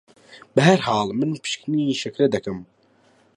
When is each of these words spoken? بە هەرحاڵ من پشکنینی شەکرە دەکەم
بە 0.53 0.61
هەرحاڵ 0.69 1.07
من 1.19 1.31
پشکنینی 1.43 1.99
شەکرە 2.01 2.27
دەکەم 2.35 2.59